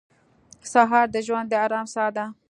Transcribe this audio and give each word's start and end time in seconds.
سهار 0.71 1.07
د 1.13 1.17
ژوند 1.27 1.47
د 1.49 1.53
ارام 1.65 1.87
ساه 1.93 2.09
ده. 2.15 2.25